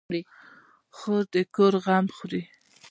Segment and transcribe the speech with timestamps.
[0.97, 2.41] خور د کور غم خوري.